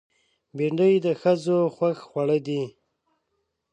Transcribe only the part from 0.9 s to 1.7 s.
د ښځو